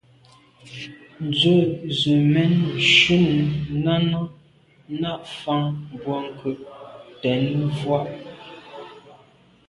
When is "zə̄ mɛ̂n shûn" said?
1.97-3.25